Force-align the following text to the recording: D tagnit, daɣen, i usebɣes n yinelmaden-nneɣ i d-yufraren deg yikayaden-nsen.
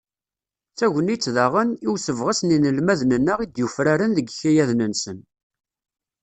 D 0.71 0.73
tagnit, 0.77 1.25
daɣen, 1.35 1.69
i 1.85 1.87
usebɣes 1.93 2.39
n 2.43 2.53
yinelmaden-nneɣ 2.53 3.39
i 3.41 3.45
d-yufraren 3.47 4.15
deg 4.17 4.25
yikayaden-nsen. 4.29 5.17